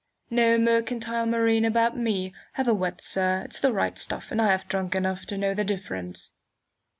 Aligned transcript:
No 0.31 0.57
mercantile 0.57 1.27
marine 1.27 1.63
about 1.63 1.95
me! 1.95 2.33
Have 2.53 2.67
a 2.67 2.73
wet, 2.73 3.01
sir! 3.01 3.43
It's 3.45 3.59
the 3.59 3.71
right 3.71 3.95
stuff, 3.99 4.31
and 4.31 4.41
I 4.41 4.47
have 4.47 4.67
drunk 4.67 4.95
enough 4.95 5.27
to 5.27 5.37
know 5.37 5.53
the 5.53 5.63
difference." 5.63 6.33